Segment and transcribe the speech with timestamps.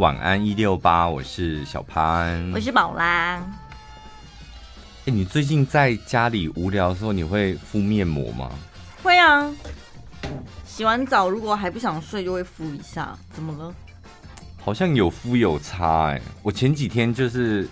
[0.00, 3.34] 晚安一六八，我是小潘，我是宝拉。
[3.34, 3.42] 哎、
[5.04, 8.50] 欸，你最近在家里无聊的时候，你会敷面膜吗？
[9.02, 9.52] 会啊，
[10.64, 13.14] 洗完澡如果还不想睡，就会敷一下。
[13.30, 13.74] 怎么了？
[14.64, 16.22] 好像有敷有擦哎、欸。
[16.42, 17.68] 我前几天就是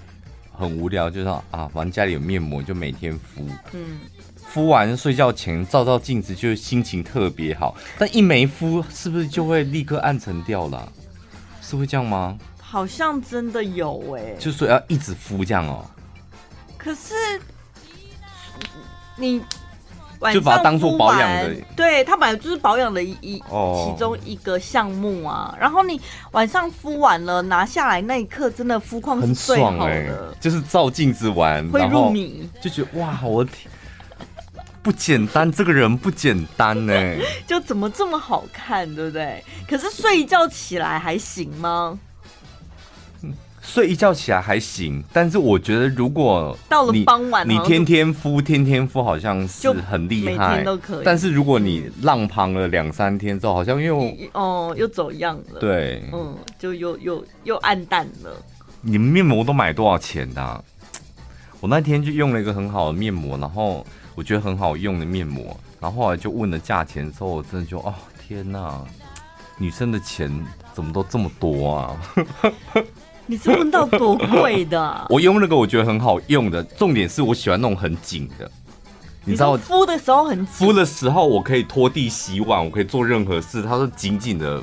[0.53, 3.49] 很无聊，就说啊，反正家里有面膜，就每天敷。
[3.73, 4.01] 嗯。
[4.37, 7.75] 敷完睡觉前照照镜子，就心情特别好。
[7.97, 10.93] 但一没敷，是不是就会立刻暗沉掉了？
[11.69, 12.39] 是会这样吗？
[12.61, 15.91] 好像真的有哎、欸，就说要一直敷这样哦、喔。
[16.77, 17.15] 可是
[19.17, 19.43] 你
[20.33, 25.57] 就把它当做保养的，对，它本来就是保养的一一、哦、其中一个项目啊。
[25.61, 26.01] 然后你
[26.33, 30.11] 晚上敷完了，拿下来那一刻，真的肤况很爽欸、
[30.41, 33.71] 就是照镜子玩会入迷，就觉得哇，我天。
[34.83, 36.95] 不简单，这个人不简单呢。
[37.47, 39.45] 就怎么这么好看，对不对？
[39.69, 41.99] 可是睡一觉起来还行吗？
[43.61, 51.05] 睡一觉起来还行，但是我觉得如果到了傍晚，你天天敷，天天敷好像是很厉害，每天都可以。
[51.05, 55.61] 但是如果你浪胖了两三天之后，好像又哦又走样了。
[55.61, 58.31] 对，嗯，就又又又暗淡了。
[58.81, 60.65] 你们面膜都买多少钱的啊？
[61.61, 63.87] 我那天就用了一个很好的面膜，然后。
[64.19, 67.95] 我觉得很好用的面膜，然后后来就问了价钱之后，我真的就哦
[68.27, 68.83] 天哪，
[69.57, 70.29] 女生的钱
[70.75, 71.97] 怎么都这么多啊？
[73.27, 75.07] 你是问到多贵的啊？
[75.09, 78.51] 我用那个我觉得很好用的，重点是我喜欢那种很紧的，
[79.25, 84.61] 你知道敷的时候很紧，敷的时候我可以拖地洗碗，我可以做任何事，它是紧紧的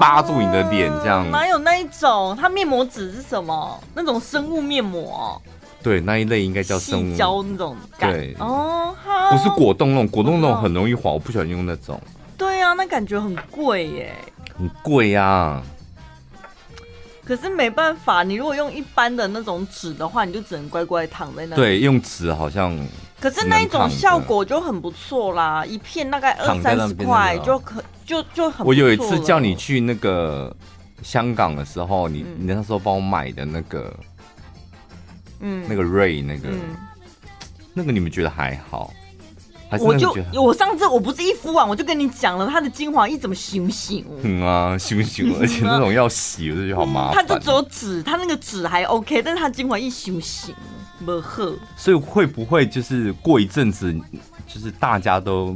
[0.00, 1.30] 扒住你的脸这样。
[1.30, 2.36] 哪有那一种？
[2.36, 3.80] 它面膜纸是什么？
[3.94, 5.40] 那种生物面膜？
[5.80, 8.12] 对，那一类应该叫生物胶那种感。
[8.12, 8.94] 对哦，
[9.30, 12.00] 不是果冻那种，果冻那种很容易滑，我不喜欢用那种。
[12.36, 14.14] 对啊，那感觉很贵耶。
[14.56, 15.62] 很贵呀。
[17.24, 21.62] 可是没办法，你如果用一般的那种纸的话，你就只能乖乖躺在那里。
[21.62, 22.76] 对，用纸好像。
[23.20, 28.66] 可是那一种效果就很不错啦，一片大概二三十块就可就就很。
[28.66, 30.54] 我有一次叫你去那个
[31.02, 33.94] 香港的时候，你你那时候帮我买的那个。
[35.40, 36.76] 嗯，那个 Ray 那个，嗯、
[37.74, 38.92] 那个你们觉得还好？
[39.70, 44.02] 还是我就我上次我不是一敷完我就跟你讲了，它的精华液怎么行不行？
[44.22, 45.36] 嗯啊，行不行？
[45.38, 47.16] 而且那种要洗，我就觉得好麻烦。
[47.16, 50.54] 它就只有纸，它那个纸还 OK，但是它精华液行不行？
[51.04, 51.54] 不喝。
[51.76, 53.94] 所以会不会就是过一阵子，
[54.46, 55.54] 就是大家都？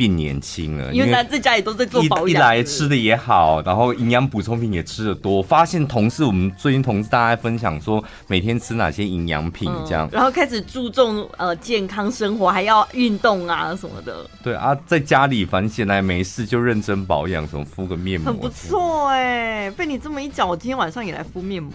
[0.00, 5.42] 变年轻了，因为他在家里都在做保养，一来吃的也好，然后营养补充品也吃的多。
[5.42, 14.26] 发现同事，我们最近同事大家分享说，每天吃哪些营养品这样、嗯，然后开始注重呃健康生活，还要运动啊什么的。
[14.42, 19.70] 对啊，在家里反正闲来没事就认真保养，什么敷个面膜，很不错哎、欸。
[19.72, 21.74] 被你这么一讲，我今天晚上也来敷面膜，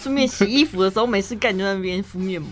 [0.00, 2.50] 顺便洗衣服的时候没事干就在那边敷面膜。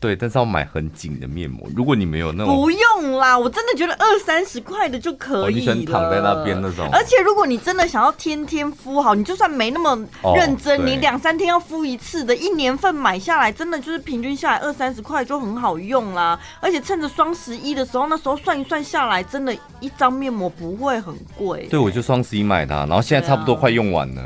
[0.00, 1.68] 对，但是要买很紧的面膜。
[1.74, 5.58] 如果你没有那种，不用啦，我真的觉得二三十块的就可以了。
[5.58, 6.88] 你喜欢躺在那边那种。
[6.92, 9.98] 而且如果你真的想要天天敷好，你就算没那么
[10.36, 16.38] 认真，哦、你两三天要敷一次的，一年份买下来，真的就是平均下来二三十块就很好用啦。
[16.60, 21.66] 而且趁着双十一的时候，那时候算一算下来，真的，一张面膜不会很贵。
[21.68, 24.22] 对，我就双十一买它，然后现在差不多快用完了。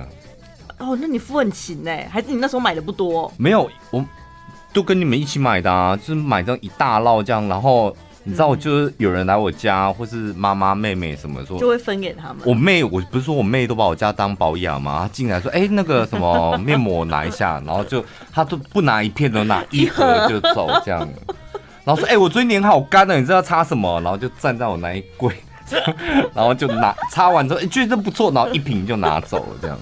[0.77, 3.33] 啊、哦，那你敷很勤哎，还是你那时候买的不多？
[3.39, 4.05] 没有我。
[4.73, 7.95] 都跟你们一起买的啊，就是买这样一大摞这样，然后
[8.25, 12.39] 你知道，就是有人来我家，或是妈妈、妹妹什么说，就会分给他们。
[12.45, 15.01] 我妹，我不是说我妹都把我家当保养吗？
[15.03, 21.01] 她进来说，哎、欸，那个什么 面膜拿一下，然后就她都不拿一片，都拿一盒就走这样。
[21.85, 24.01] 然后说，哎、欸，我最近脸好干了，你知道擦什么？
[24.03, 25.35] 然后就站在我那一柜，
[26.33, 29.77] 然后就拿擦完之后，哎、欸，觉得不错，然后一瓶就拿走了这样。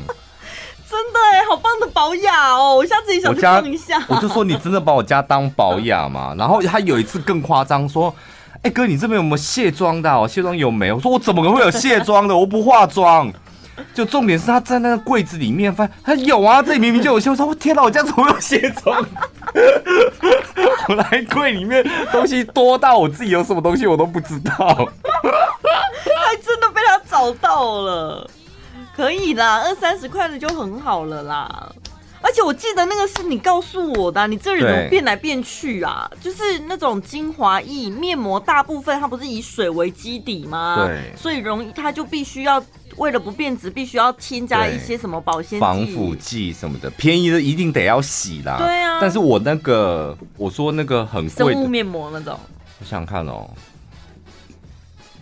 [0.91, 2.75] 真的哎，好棒的保雅哦！
[2.75, 4.03] 我下次也想去用一下。
[4.09, 6.35] 我就说你真的把我家当保雅嘛？
[6.37, 8.13] 然后他有一次更夸张，说
[8.59, 10.29] ：“哎、欸、哥，你这边有没有卸妆的？
[10.29, 12.37] 卸妆有没？”我说：“我怎么可能会有卸妆的？
[12.37, 13.33] 我不化妆。”
[13.95, 17.35] 就重点是他在那个柜子里面发现他有啊，这里明明就有卸妆。
[17.35, 19.01] 我说：“我天哪，我家怎么有卸妆？”
[20.89, 28.29] 我来柜里面东西多到我自己有什么东西我都不知道， 还真的被他找到了。
[28.95, 31.73] 可以啦，二三十块的就很好了啦。
[32.23, 36.09] 而且我记得那个是你告诉我的，你这人怎么变来变去啊？
[36.21, 40.85] 就是那种精华液面膜，大部分它不是以水为基底吗？
[40.87, 42.63] 对，所以容易它就必须要
[42.97, 46.91] 为了不变质，必须要添加一些什么保鲜剂、防腐剂什么的。
[46.91, 48.59] 便宜的一定得要洗啦。
[48.59, 48.99] 对啊。
[49.01, 52.39] 但是我那个我说那个很贵的生物面膜那种，
[52.81, 53.49] 我想想看哦，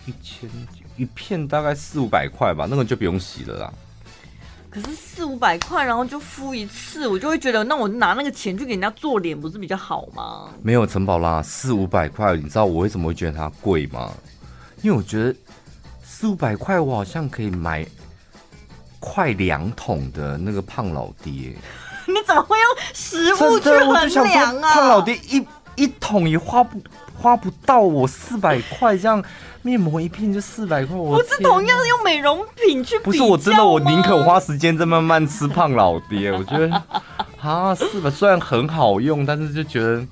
[0.05, 0.51] 一千。
[0.99, 3.73] 一片大概四五百块吧，那个就不用洗了啦。
[4.71, 10.51] 可是四五百块，然后就敷一次，我就会觉得，那我拿那个钱去给人家做脸，不是比较好吗？
[10.63, 14.13] 没有陈宝啦，四五百块，你知道我为什么会觉得它贵吗？
[14.83, 15.35] 因为我觉得
[16.03, 17.87] 四五百块，我好像可以买
[19.01, 21.57] 快两桶的那个胖老爹。
[22.07, 24.75] 你怎么会用食物去衡量啊？
[24.75, 25.47] 胖老爹一
[25.77, 26.81] 一桶也花不
[27.19, 29.23] 花不到我四百块这样。
[29.61, 36.31] 面膜一片就四百块，我 不是同样用美容品去比不是，我真的我宁可花时间在慢慢吃胖老爹。
[36.31, 36.83] 我觉得
[37.41, 40.07] 啊，四百虽然很好用，但是就觉得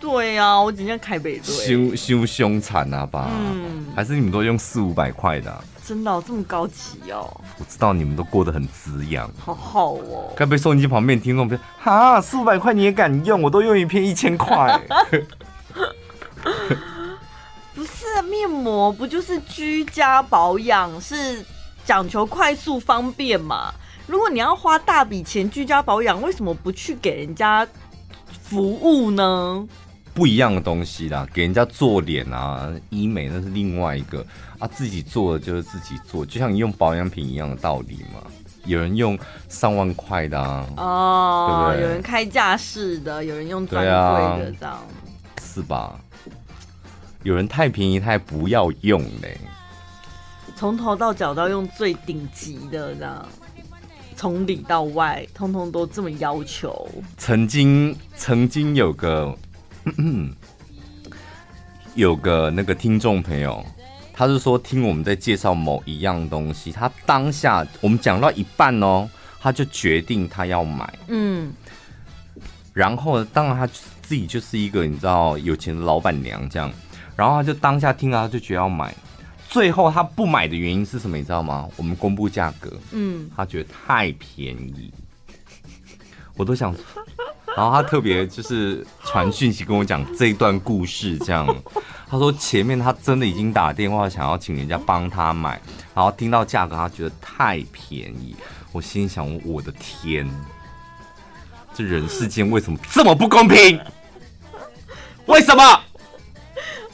[0.00, 3.28] 对呀、啊，我今天开北对，凶凶凶残啊吧？
[3.30, 5.62] 嗯，还是你们都用四五百块的、啊？
[5.84, 7.28] 真的、哦、这么高级哦？
[7.58, 10.32] 我知道你们都过得很滋养，好好哦。
[10.34, 13.42] 该不会收音机旁边听众朋友哈，四五百块你也敢用？
[13.42, 14.80] 我都用一片一千块。
[18.28, 21.44] 面膜不就是居家保养，是
[21.84, 23.72] 讲求快速方便嘛？
[24.06, 27.66] 如果你要花大笔钱居家保养，为什么不去给人家
[28.42, 29.66] 服务呢？
[30.12, 34.24] 不一样的东西啦，给人家做脸啊、医美那是另外一个
[34.58, 38.20] 啊，自己做的就是自己做，就像你用保养品一样的道理嘛。
[38.66, 39.18] 有人用
[39.48, 44.82] 上万块的啊，哦，对对，有人开架式的，有人用专柜的，这样、啊、
[45.42, 45.98] 是吧？
[47.22, 49.38] 有人太便宜，他还不要用嘞。
[50.56, 53.26] 从头到脚都要用最顶级的，这样
[54.16, 56.88] 从里到外，通通都这么要求。
[57.16, 59.34] 曾经，曾经有个
[61.94, 63.64] 有个那个听众朋友，
[64.12, 69.08] 他是说听我们在介绍某一样东西，他当下我们讲到一半哦，
[69.40, 70.92] 他就决定他要买。
[71.08, 71.52] 嗯，
[72.74, 76.70] 然后当然他自己就是一个你知道有钱的老板娘这样。
[77.20, 78.94] 然后他就当下听了，他就觉得要买。
[79.46, 81.18] 最后他不买的原因是什么？
[81.18, 81.68] 你知道吗？
[81.76, 84.90] 我们公布价格，嗯，他觉得太便宜。
[86.34, 86.74] 我都想，
[87.54, 91.46] 然后他特别就是传讯息跟我讲这一段故事，这样。
[92.08, 95.60] 他说前面他真的已经打电话想要请人家帮他买，
[95.94, 98.34] 然后听到价格他觉得太便宜。
[98.72, 100.26] 我心想，我的天，
[101.74, 103.78] 这人世间为什么这么不公平？
[105.26, 105.62] 为什么？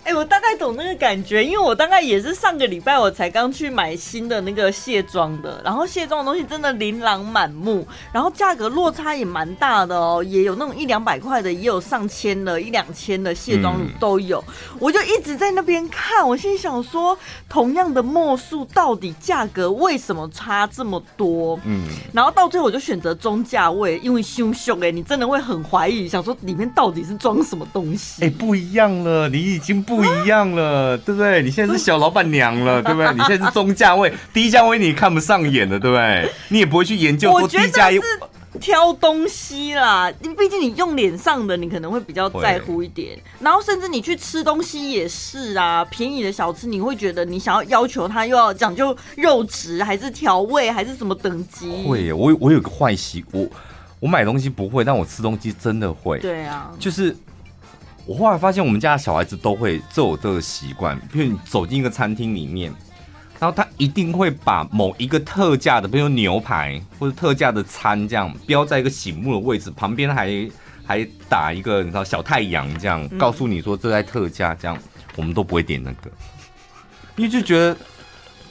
[0.06, 14.38] 哎、欸，我大概懂那个感觉，因为我大概也是上个礼拜我才刚去买新的那个卸妆的，然后卸妆的东西真的琳琅满目，然后价格落差也蛮大的哦，也有那种一两百块的，也有上千的，一两千的卸妆乳都有。
[14.46, 17.18] 嗯、我就一直在那边看，我心里想说，
[17.48, 21.58] 同样的墨数，到底价格为什么差这么多？
[21.64, 21.82] 嗯，
[22.12, 28.22] 然后到最后我就选择中价位，因为凶凶哎，你真的会很怀疑，想说里面到底是装什么东西？
[28.22, 29.95] 哎、欸，不一样了，你已经不。
[29.96, 31.42] 不一样了，对不对？
[31.42, 33.12] 你现在是小老板娘了， 对不对？
[33.14, 36.30] 你现在是中价位，低价位你看不上眼的，对不对？
[36.48, 38.00] 你也不会去研究说低价位。
[38.58, 43.18] 挑东西啦，你毕竟你用脸上的，你可能会比较在乎一点。
[43.38, 51.84] 然后甚至你去吃东西也是啊，便宜的小吃你会觉得你想要要求它又要讲究肉质，还是调味，还是什么等级？
[51.86, 53.46] 会，我我有个坏习，我
[54.00, 56.18] 我买东西不会，但我吃东西真的会。
[56.20, 57.14] 对啊，就是。
[58.06, 62.72] 我后来发现，我们家的小孩子都会这有这个习惯，比如你走进一个餐厅里面，
[63.40, 70.48] 然后他一定会把某一个特价的，比如牛排或者特价的餐这样标在一个醒目的位置，旁边还
[70.86, 74.78] 还打一个你知道小太阳这样，告诉你说这在特价这样，
[75.16, 76.10] 我们都不会点那个，
[77.16, 77.76] 因为就觉得。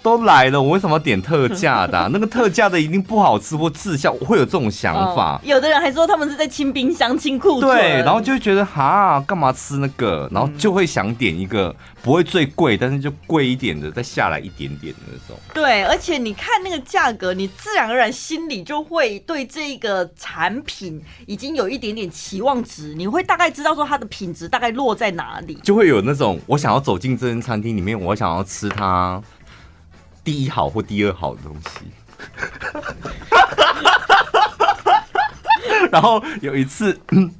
[0.05, 2.07] 都来了，我为什么要点特价的、啊？
[2.13, 5.41] 那个特价的一定不好吃或滞销，我会有这种想法、哦。
[5.43, 10.29] 有的人还说他们是在清冰箱、清库存，对，然后就会觉得哈，干嘛吃那个？
[10.31, 15.35] 然后就会想点一个不会最贵，但是就贵一点的，再下来一点点的那种。
[15.55, 29.19] 对，而且你看那个价格，你自然而然心里就会对这个产品已经有一点点期望值，你会大概知道说它的品质大概落在哪里，就会有那种我想要走进这间餐厅里面，我想要吃它。
[30.25, 31.85] 第一好或第二好的东西，
[35.91, 36.99] 然后有一次，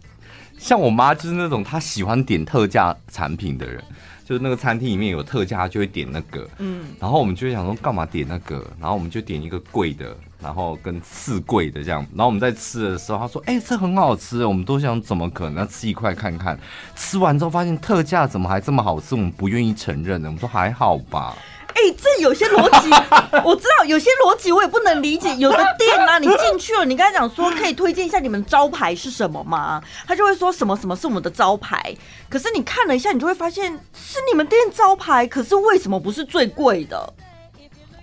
[0.59, 3.83] 像我妈就是那种她喜欢点特价产品的人，
[4.23, 16.55] 就是那个餐厅里面有特价，就会点那个，嗯，然后我们就会想说干嘛点那个，然后我们就点一个贵的，然后跟次贵的这样，然后我们在吃的时候，她说：“哎，这很好吃。”我们都想怎么可能要吃一块看看，
[16.95, 20.27] 吃完之后发现特价怎么还这么好吃，我们不愿意承认呢。
[20.27, 21.35] 我们说还好吧。
[21.91, 22.89] 这有些逻辑
[23.43, 25.35] 我知道，有些逻辑我也不能理解。
[25.35, 29.81] 有的店啊，你进去了，你跟他讲说可以推荐一下你们招牌是什么吗？
[30.07, 31.95] 他就会说什么什么是我们的招牌。
[32.29, 37.13] 可是你看了一下，你就会发现是你们店招牌，可是为什么不是最贵的？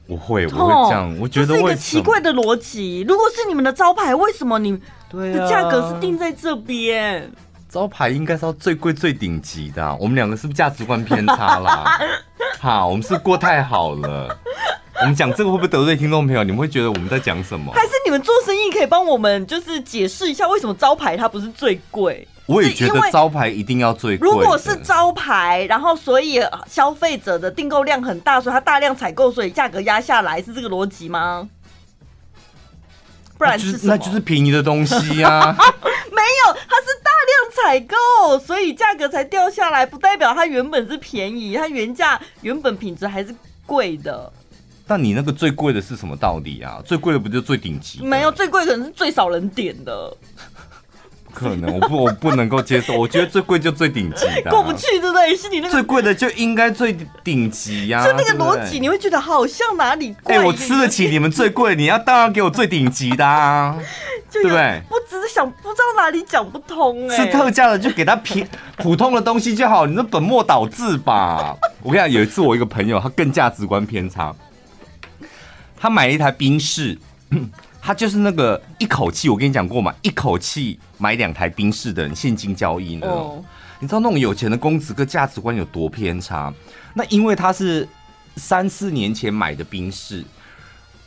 [0.08, 3.04] 我会，我会这样，我觉得是一个奇怪的逻辑。
[3.08, 4.78] 如果是你们的招牌，为什么你
[5.12, 7.30] 的价格是定在这边？
[7.72, 11.98] 招牌应该是要最贵最顶级的，啊，我们两个是不是价值观偏差啦？
[12.60, 14.38] 好，我们是过太好了。
[15.00, 16.44] 我们讲这个会不会得罪听众朋友？
[16.44, 17.72] 你们会觉得我们在讲什么？
[17.72, 22.28] 还是你们做生意可以帮我们就是解释一下，为什么招牌它不是最贵？
[22.44, 24.28] 我也觉得招牌一定要最贵。
[24.28, 31.48] 如果是招牌，然后所以消费者的订购量很大，所以它大量采购，所以价格压下来，是这个逻辑吗？
[33.38, 33.96] 不然是什么？
[33.96, 35.56] 那就是便宜的东西呀、啊。
[36.12, 43.34] 没有，它是大量采购，所以价格才掉下来，不代表它原本是便宜，它原价原本品质还是
[43.66, 44.32] 贵的。
[44.86, 46.82] 那你那个最贵的是什么道理啊？
[46.84, 48.02] 最贵的不就最顶级？
[48.02, 50.16] 没有，最贵可能是最少人点的。
[51.34, 55.34] 可能我不我不能够接受，我觉得最贵就最顶级的、啊，过不去对不对？
[55.34, 60.34] 是你那个最贵的就应该最顶级呀、啊，就那个逻辑，你会觉得好像哪里贵？
[60.34, 63.78] 哎、欸，我吃得起你们最贵，你要当然给我最顶级的啊，
[64.30, 64.82] 对不对？
[65.22, 71.56] 是想不知道哪里讲不通哎、欸，是特价的就给他便普通的东西就好，你这本末倒置吧？
[71.82, 74.34] 我跟你讲，有一次我一个朋友他更价值观偏差，
[75.76, 76.98] 他买了一台冰室。
[77.84, 83.08] 他就是那个一口气，我跟你讲过嘛，一口气买两台冰室的人，现金交易呢。
[83.08, 83.42] Oh.
[83.80, 86.54] 你知道那种有钱的公子哥价值观有多偏差？
[86.94, 87.88] 那因为他是
[88.36, 90.22] 三四年前买的冰室，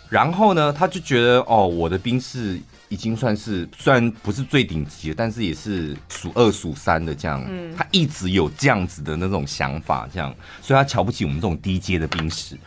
[0.10, 7.44] 然后呢，他就觉得哦，我的宾士已经算是虽然不是最顶级的，但是也是数二数三的这样。
[7.48, 12.58] 嗯，他一直有这样子的那种想法，这样，所以他瞧不起我们这种低阶的兵士。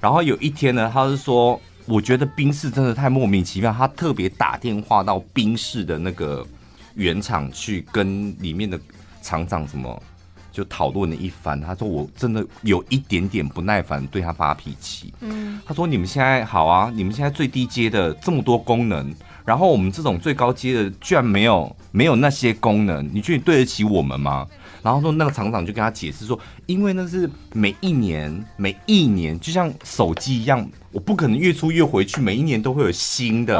[0.00, 1.60] 然后有一天呢，他是说。
[1.90, 6.46] 我觉得兵士真的太莫名其妙，他特别打电话到兵士的那个
[6.96, 8.78] 原厂去跟里面的
[9.22, 10.02] 厂长什么
[10.52, 11.58] 就讨论了一番。
[11.58, 15.14] 他说我真的有一点点不耐烦，对他发脾气。
[15.20, 19.10] 嗯，他说你们现在好啊，你们现在最低阶的这么多功能，
[19.48, 24.46] 然后我们这种最高阶的居然没有没有那些功能，你觉得你对得起我们吗？
[24.82, 33.56] 然后说那个厂长就跟他解释说，因为那是每一年每一年就像手机一样，我不可能越出越回去，每一年都会有新的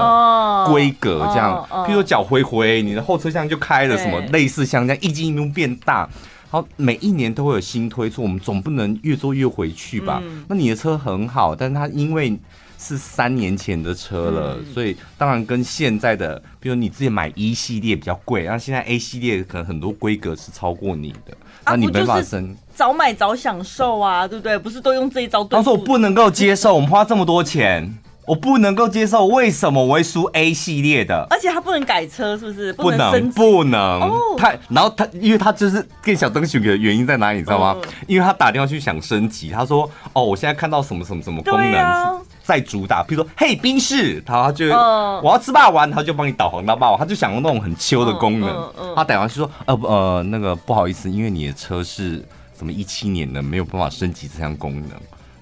[0.66, 1.66] 规格这样。
[1.71, 6.07] 譬如说脚灰灰，你的后车厢就开了什么类似像这样，液晶萤幕变大，
[6.50, 10.23] 好，每一年都会有新推出，我们总不能越做越回去吧？
[10.49, 12.38] 那你的车很好，但是它因为。
[12.78, 22.56] 是三年前的车了，嗯、所以当然跟现在的，比如你自己买 E 系列比较贵，然后现在 A 系列可能很多规格是超过你的，那、啊、你没法升。
[22.73, 24.56] 早买早享受啊，对不对？
[24.56, 25.58] 不是都用这一招对？
[25.58, 27.92] 他说我不能够接受，我们花这么多钱，
[28.28, 31.26] 我不能够接受，为什么我会输 A 系列的？
[31.30, 32.73] 而且他不能改车，是不是？
[32.75, 33.80] 不能，不能，不能。
[34.02, 37.75] 哦、他然后他，因为他就是更小灯熊的原因在哪里，你知道吗？
[37.82, 48.49] 嗯、因为他打电话去想升级，他说：“哦，我现在看到什么什么什么功能。”在主打，比如说嘿宾士，他就、uh, 我要吃霸王，他就帮你导航到霸王，他就想用那种很秋的功能。
[48.49, 52.25] Uh, uh, uh, 他打电话去说呃呃那个不好意思，因为你的车是
[52.56, 54.90] 什么一七年的，没有办法升级这项功能，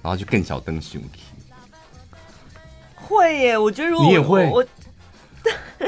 [0.01, 1.01] 然后就更小灯熊。
[3.07, 4.65] 会耶，我觉得如果你也会，我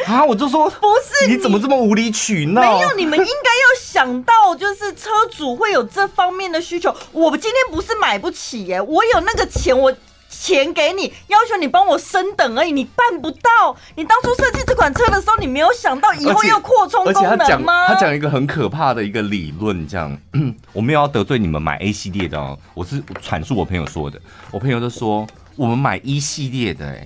[0.05, 2.61] 啊，我就说 不是，你怎么这么无理取闹？
[2.61, 6.95] 没有，你们应该要想到，就是车主会有这方面的需求。
[7.11, 9.93] 我今天不是买不起耶，我有那个钱，我。
[10.31, 13.75] 钱给你，要求你帮我升等而已，你办不到。
[13.95, 17.87] 你当初设计这款车的时候，你没有想到以后要扩充功能吗？
[17.87, 20.15] 他讲一个很可怕的一个理论，这样，
[20.71, 24.21] 我没有要得罪你们买 A 系列的哦，我是阐述我朋友说的。
[24.51, 25.27] 我朋友就说，
[25.59, 27.05] 我们买一系列的，哎，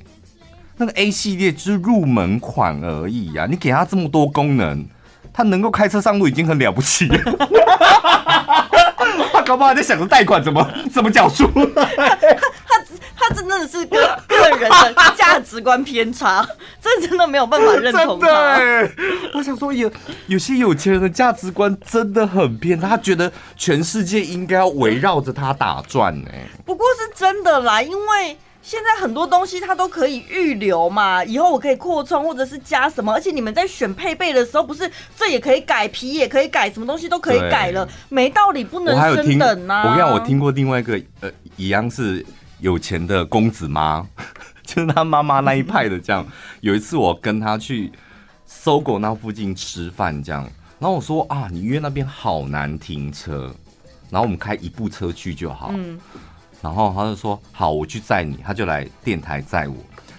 [0.78, 4.86] 那个 A 系列就是入门款而已啊，你给它这么多功能，
[5.34, 7.18] 它能够开车上路已经很了不起了。
[9.34, 11.50] 他搞不好还在想着贷款怎么怎么缴出。
[13.34, 13.98] 他真的是个
[14.28, 16.48] 个人的价值观偏差，
[16.82, 18.60] 这真的没有办法认同他。
[19.34, 19.94] 我想说有，有
[20.28, 26.30] 有些有钱人的价值观真的很偏，他觉得全世界应该要围绕着他打转呢。
[26.66, 39.84] 不过是真的啦，因为现在很多东西它都可以预留嘛，以后我可以扩充或者是加什么，而且你们在选配备的时候，不是这也可以改，皮也可以改，什么东西都可以改了，没道理不能升等啊。
[39.84, 42.26] 我跟你讲，我听过另外一个呃，一样是。
[42.64, 44.08] 有钱的公子妈，
[44.64, 46.26] 就是他妈妈那一派的这样。
[46.62, 47.92] 有一次我跟他去
[48.48, 50.44] SOGO 那附近吃饭，这样，
[50.80, 53.54] 然后我说啊，你约那边好难停车，
[54.10, 55.74] 然后我们开一部车去就好。
[56.62, 59.76] 然后他就说好，我去载你，他就来电台载我。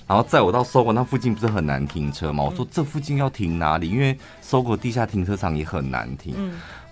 [0.07, 2.45] 然后载我到 SOGO 那附近不是很难停车吗？
[2.45, 3.89] 我说这附近要停哪里？
[3.89, 6.35] 因为 SOGO 地下停车场也很难停。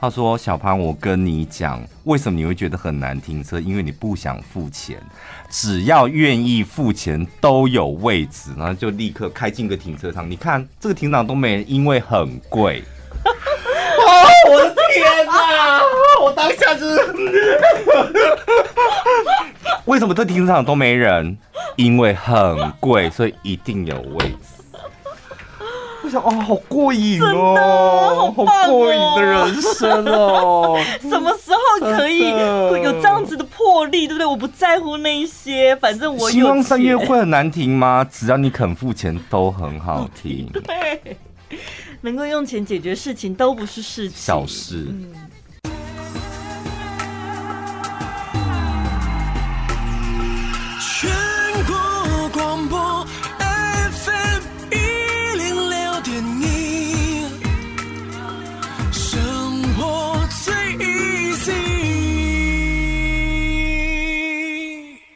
[0.01, 3.61] 他说小潘，我跟你讲，为什么你会觉得很难停车？
[3.61, 4.99] 因为你不想付钱，
[5.49, 8.51] 只要愿意付钱都有位置。
[8.59, 12.83] 然后就立刻开进个停车场，你看这个停车场都没人，因为很贵。
[13.25, 15.81] 哦， 我的天哪！
[16.21, 17.61] 我当下就是
[19.85, 21.37] 为什么这停车场都没人？
[21.77, 24.37] 因为很贵，所以一定有位置。
[26.05, 30.77] 我想，哦，好过瘾哦，好过瘾的人生哦。
[31.01, 32.31] 什么时候可以
[32.83, 34.27] 有这样子的魄力，对不对？
[34.27, 36.31] 我不在乎那些，反正我有。
[36.31, 38.05] 希望三月会很难停吗？
[38.11, 40.51] 只要你肯付钱，都很好听。
[40.67, 41.17] 对，
[42.01, 44.89] 能够用钱解决事情，都不是事情，小事。
[44.91, 45.15] 嗯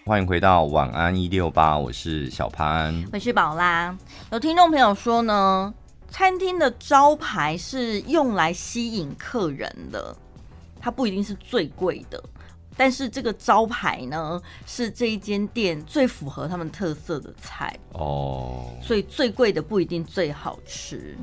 [0.07, 3.93] 欢迎回到晚安一六八，我是小潘，我是宝拉。
[4.31, 5.75] 有听众朋友说呢，
[6.09, 10.17] 餐厅的招牌是用来吸引客人的，
[10.79, 12.23] 它不一定是最贵的，
[12.77, 21.17] 但是这个招牌呢，是这一间店最符合他们特色的菜哦，所以最贵的不一定最好吃。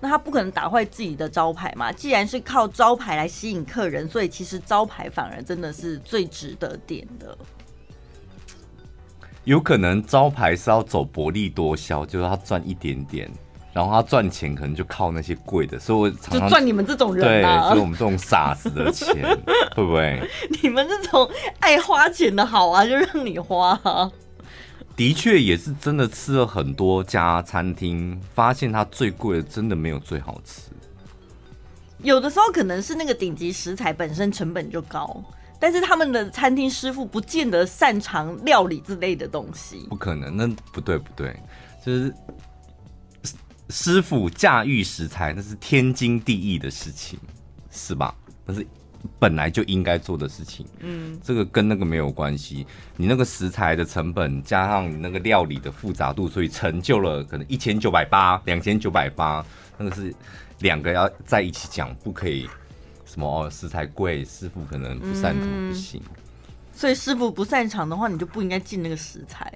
[0.00, 1.92] 那他不可能打坏自己的招牌嘛？
[1.92, 7.36] 既然是靠招牌来吸引客人，所以其实招牌反而真的是最值得点的。
[9.46, 13.30] 有可能招牌是要走薄利多销，就是他赚一点点，
[13.72, 19.22] 然后他赚钱可能就靠那些贵的，所以我常常就赚你们这种人啊，对，所以我们这种傻子的钱，
[19.76, 20.20] 会不会？
[20.60, 24.10] 你们这种爱花钱的好啊，就让你花啊。
[24.96, 30.62] 的确也是真的吃了很多家餐厅，发现它最贵的真的没有最好吃。
[32.02, 35.22] 有的时候可能是那个顶级食材本身成本就高。
[35.58, 41.34] 但是他们的餐厅师傅不见得擅长料理之类的东西，不可能，那不对不对，
[41.84, 42.14] 就是
[43.70, 47.18] 师傅驾驭食材，那是天经地义的事情，
[47.70, 48.14] 是吧？
[48.44, 48.66] 那是
[49.18, 52.66] 本来就应该做的事情，嗯，这个跟那个没有关系。
[52.96, 59.44] 你那个食材的成本加上你那个料理的复杂度，所以成就了可能一千九百八、两千九百八，
[59.78, 60.14] 那个是
[60.58, 62.48] 两个要在一起讲，不可以。
[63.16, 63.50] 什么哦？
[63.50, 65.98] 食材贵，师傅可能不擅长，不行。
[66.04, 66.16] 嗯，
[66.74, 69.50] 所以师傅不擅长的话，你就不应该进那个食材。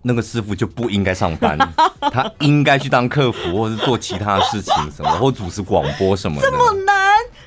[0.00, 1.58] 那个师傅就不应该上班，
[2.10, 6.48] 他应该去当客服，或是做其他事情什么，或主持广播什么的。
[6.48, 6.96] 这么难？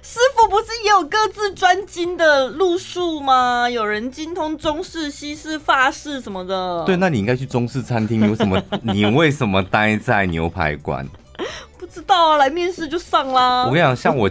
[0.04, 3.68] 师傅不是也有各自专精的路数吗？
[3.68, 6.84] 有人精通中式、西式、法式什么的。
[6.86, 8.22] 对，那你应该去中式餐厅。
[8.28, 8.62] 有什么？
[8.84, 11.08] 你为什么待在牛排馆？
[11.80, 13.64] 不知道啊，来面试就上啦。
[13.64, 14.30] 我跟你讲，像我。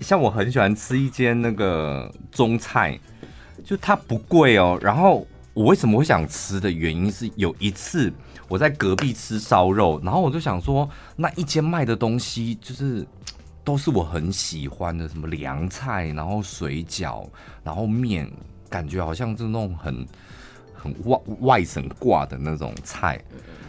[0.00, 2.98] 像我很喜欢吃一间那个中菜，
[3.64, 4.78] 就它不贵哦。
[4.80, 8.12] 然后我为什么会想吃的原因是，有一次
[8.48, 13.06] 我在隔壁吃烧肉，然后我就想说，那一间卖的东西就是
[13.64, 17.26] 都是我很喜欢的，什么凉菜，然后水饺，
[17.64, 18.30] 然后面，
[18.70, 20.06] 感觉好像是那种很
[20.72, 23.20] 很外外省挂的那种菜。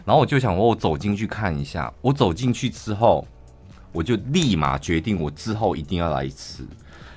[0.05, 1.91] 然后我就想，我走进去看一下。
[2.01, 3.27] 我走进去之后。
[3.91, 6.63] 我就立马决定，我之后一定要来吃，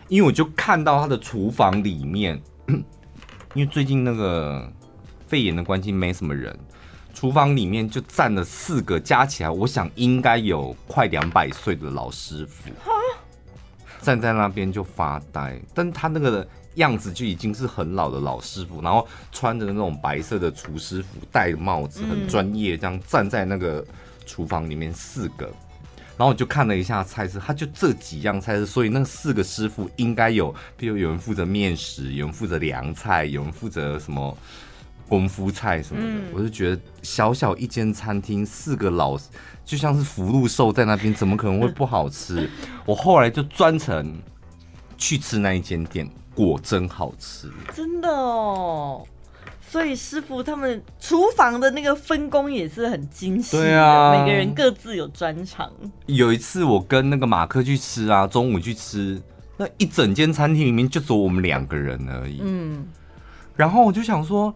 [0.08, 2.40] 因为我就看到他的厨房里面，
[3.54, 4.72] 因为最近那个
[5.26, 6.58] 肺炎的关系没什么人，
[7.12, 12.70] 厨房里面就站了四个，加起来我想应该有快两百岁的老师傅，
[14.00, 23.84] 站在那边就发呆，但他那个样子就已经是很老的老师傅，然后穿着那种白色的厨师服，戴帽子，很专业，这样站在那个
[24.24, 25.52] 厨房里面四个。
[26.22, 34.38] 然后我就看了一下菜式，他就这几样菜式，所以那四个师傅应该有，比如有人负责面食，有人负责凉菜，有人负责什么
[35.08, 36.08] 功夫菜什么的。
[36.08, 39.18] 嗯、我就觉得小小一间餐厅，四个老
[39.64, 42.48] 就像是福禄寿在那边，怎么可能会不好吃？
[42.86, 44.16] 我后来就专程
[44.96, 49.04] 去吃那一间店，果真好吃，真的哦。
[49.72, 55.72] 所以师傅他们厨房的那个分工也是很精细的，对啊，每个人各自有专长。
[56.04, 59.18] 有一次我跟那个马克去吃啊，中午去吃，
[59.56, 62.40] 那一整间餐厅里面就只有我们两个人而已。
[62.42, 62.86] 嗯，
[63.56, 64.54] 然后我就想说，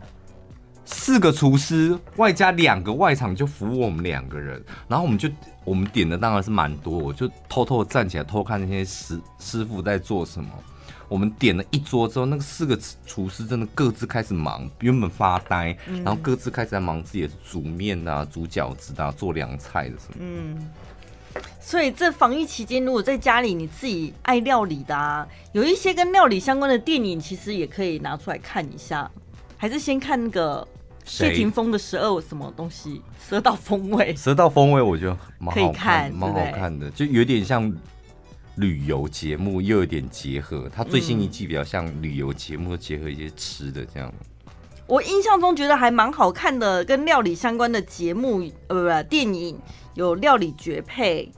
[0.85, 5.31] 四个厨师外加两个外场就服务我们两个人，然后我们就
[5.65, 10.51] 我们点的当然是蛮多，我就偷偷站起来偷看那些师师傅在做什么。
[11.09, 20.17] 我们点了一桌之后，那个四个厨师真的各自开始忙，原本发呆，嗯、然后各自开始在忙自己的煮面啊、煮饺子啊、做凉菜的什么。
[20.19, 20.69] 嗯，
[21.61, 29.09] 所以这防疫期间，如果在家里你自己爱料理的啊，有一些跟料理相关的电影，其实也可以拿出来看一下。
[29.57, 30.67] 还是先看那个
[31.05, 34.13] 谢霆锋的十二什么东西，蛇道风味。
[34.17, 37.73] 蛇道风味我觉得蛮可以看，蛮好看的，就有点像。
[38.57, 44.13] 旅游节目又有点结合，它最新一季比较像旅游节目，结合一些吃的这样。
[44.87, 49.59] 我印象中觉得还蛮好看的，跟料理相关的节目，呃，不不，电影
[49.95, 51.31] 有料理绝配，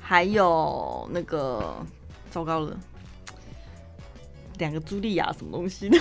[0.00, 1.76] 还有那个
[2.30, 2.76] 糟糕了，
[4.58, 5.98] 两个茱莉亚什么东西的？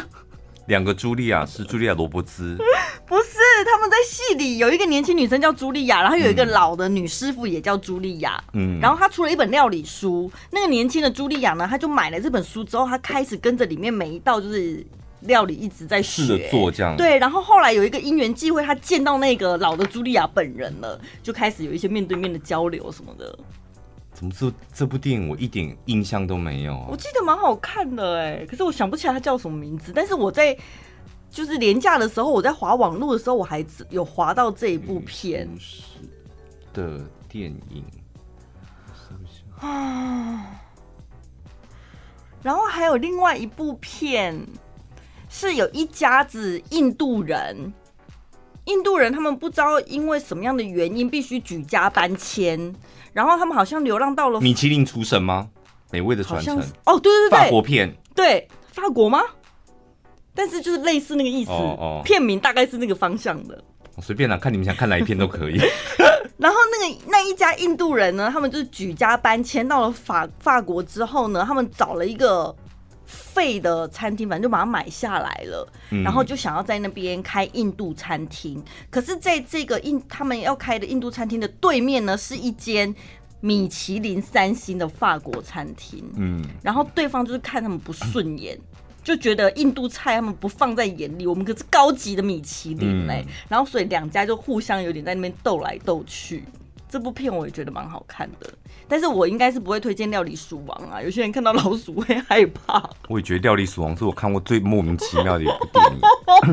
[0.68, 2.58] 两个茱莉亚是茱莉亚罗伯兹。
[3.06, 8.42] 不是，他们在戏里有一个年轻女生叫茱莉亚，然后有一个老的女师傅也叫茱莉亚。
[8.54, 10.32] 嗯，然后她出了一本料理书。
[10.52, 14.84] 那个年轻的茱莉亚呢，她就买了这本书之后，她开始跟着里面每一道就是
[15.22, 16.96] 料理一直在试着做这样。
[16.96, 23.38] 对，然后后来有一个因缘际会，她见到那个老的茱莉亚本人了，就开始有一些面对面的交流什么的。
[24.14, 26.88] 怎么这这部电影我一点印象都没有啊？
[26.90, 29.92] 我记得蛮好看的哎，可是我想不起来它叫什么名字。
[29.94, 30.58] 但是我在。
[31.34, 35.50] 就是廉价的时候，我在滑网络的时候，我还有滑到这一部片
[36.72, 37.84] 的电影，
[39.60, 40.46] 啊。
[42.44, 44.40] 然后还有另外一部片，
[45.28, 47.74] 是有一家子印度人，
[48.66, 52.74] 印度人他们不知道因为什么样的原因必须举家搬迁，
[53.12, 55.50] 然后他们好像流浪到了米其林厨神吗？
[55.92, 59.22] 美味的传承哦，对对对，法国片，对法国吗？
[60.34, 63.64] 但是就是类似那个意思，哦哦，片名大概是那个方向的。
[64.02, 65.62] 随便啦，看你们想看哪一片都可以。
[66.38, 72.54] 然后那个那一家印度人呢，他们就是举家搬迁到了法法国之后呢，他们找了一个
[73.14, 75.68] 废的餐厅，反正就把它买下来了，
[76.04, 78.64] 然后就想要在那边开印度餐厅。
[78.90, 82.94] 可是在这个印他们要开的印度餐厅的对面呢，是一间
[83.40, 86.04] 米其林三星的法国餐厅。
[86.16, 88.60] 嗯，然后对方就是看他们不顺眼。
[89.04, 96.46] 就觉得印度菜他们不放在眼里，我们可是高级的米其林嘞、然后所以两家就互相有点在那边斗来斗去。
[96.94, 98.48] 这部片我也觉得蛮好看的，
[98.88, 101.02] 但是我应该是不会推荐《料理鼠王》啊。
[101.02, 102.88] 有些人看到老鼠会害怕。
[103.10, 106.00] 我也觉得《料理鼠王》是我看过最莫名其妙的一部电影。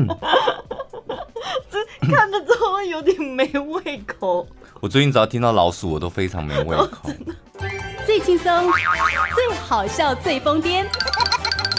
[1.69, 1.77] 这
[2.07, 4.47] 看了之后有点没胃口。
[4.79, 7.11] 我最近只要听到老鼠，我都非常没胃口。
[8.07, 8.71] 最轻松、
[9.35, 10.87] 最好笑、最疯癫。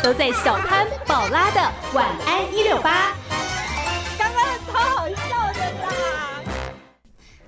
[0.04, 1.60] 都在小潘宝拉的
[1.94, 3.12] 晚安一六八，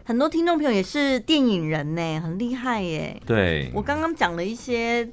[0.05, 3.21] 很多听众朋友也是电影人呢，很厉害耶。
[3.27, 5.05] 对，我刚刚讲了一些，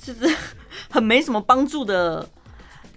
[0.00, 0.34] 就是
[0.88, 2.28] 很没什么帮助的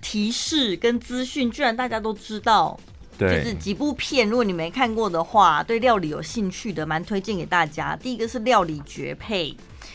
[0.01, 2.79] 提示跟资讯，居然大家都知道。
[3.17, 7.95] 对，就是几部片，如果你没看过的话，对料理有兴趣的，蛮推荐给大家。
[7.95, 9.49] 第一个是《料理绝配》。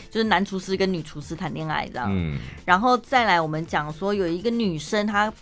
[0.09, 5.33] 就是男厨师跟女厨师谈恋爱这样，嗯，然后再来我们讲说有一个女生，她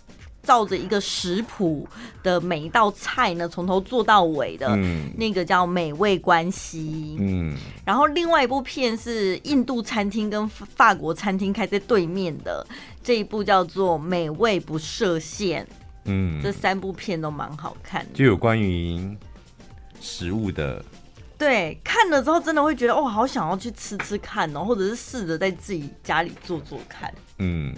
[0.42, 1.86] 照着一个食谱
[2.22, 12.66] 的每一道菜呢，从头做到尾的，嗯，那个叫美味关系，嗯，然后另外一部片是印度餐厅跟法国餐厅开在对面的
[13.02, 15.66] 这一部叫做美味不设限，
[16.04, 19.16] 嗯，这三部片都蛮好看的，就有关于
[20.00, 20.84] 食物的。
[21.38, 27.12] 对，看了之后真的会觉得，哦，好想要去吃吃看哦，或者是试着在自己家里做做看。
[27.38, 27.74] 嗯，